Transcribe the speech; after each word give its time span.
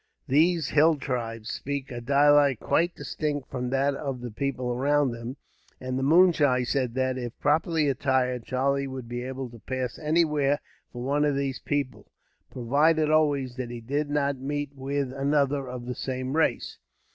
These 0.27 0.69
hill 0.69 0.95
tribes 0.95 1.51
speak 1.51 1.91
a 1.91 2.01
dialect 2.01 2.59
quite 2.59 2.95
distinct 2.95 3.51
from 3.51 3.69
that 3.69 3.93
of 3.93 4.21
the 4.21 4.31
people 4.31 4.71
around 4.71 5.11
them, 5.11 5.37
and 5.79 5.99
the 5.99 6.01
moonshee 6.01 6.65
said 6.65 6.95
that, 6.95 7.19
if 7.19 7.39
properly 7.39 7.87
attired, 7.87 8.43
Charlie 8.43 8.87
would 8.87 9.07
be 9.07 9.21
able 9.21 9.51
to 9.51 9.59
pass 9.59 9.99
anywhere 9.99 10.59
for 10.91 11.03
one 11.03 11.23
of 11.23 11.35
these 11.35 11.59
people; 11.59 12.07
provided, 12.49 13.11
always, 13.11 13.57
that 13.57 13.69
he 13.69 13.79
did 13.79 14.09
not 14.09 14.37
meet 14.39 14.71
with 14.73 15.13
another 15.13 15.69
of 15.69 15.85
the 15.85 15.93
same 15.93 16.35
race. 16.35 16.79